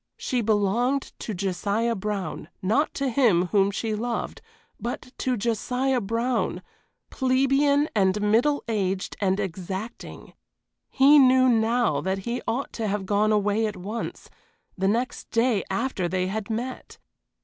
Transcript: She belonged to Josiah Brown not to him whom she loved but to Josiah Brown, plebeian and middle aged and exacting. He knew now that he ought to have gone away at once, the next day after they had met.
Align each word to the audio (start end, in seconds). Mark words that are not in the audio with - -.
She 0.17 0.41
belonged 0.41 1.13
to 1.19 1.35
Josiah 1.35 1.93
Brown 1.93 2.49
not 2.59 2.91
to 2.95 3.07
him 3.09 3.45
whom 3.51 3.69
she 3.69 3.93
loved 3.93 4.41
but 4.79 5.13
to 5.19 5.37
Josiah 5.37 6.01
Brown, 6.01 6.63
plebeian 7.11 7.87
and 7.93 8.19
middle 8.19 8.63
aged 8.67 9.15
and 9.21 9.39
exacting. 9.39 10.33
He 10.89 11.19
knew 11.19 11.47
now 11.47 12.01
that 12.01 12.17
he 12.17 12.41
ought 12.47 12.73
to 12.73 12.87
have 12.87 13.05
gone 13.05 13.31
away 13.31 13.67
at 13.67 13.77
once, 13.77 14.27
the 14.75 14.87
next 14.87 15.29
day 15.29 15.63
after 15.69 16.07
they 16.09 16.25
had 16.25 16.49
met. 16.49 16.97